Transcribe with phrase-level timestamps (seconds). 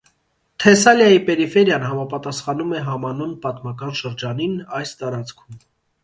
[0.63, 5.61] Թեսալիայի պերիֆերիան համապատասխանում է համանուն պատմական շրջանին այս տարածքում։